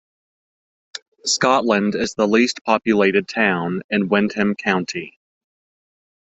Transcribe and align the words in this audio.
Scotland 1.25 1.93
is 1.93 2.15
the 2.15 2.25
least 2.27 2.61
populated 2.65 3.27
town 3.27 3.83
in 3.91 4.09
Windham 4.09 4.55
County. 4.55 5.19